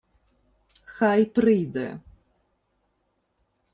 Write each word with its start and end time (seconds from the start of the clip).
—Хай 0.93 1.21
прийде. 1.35 1.89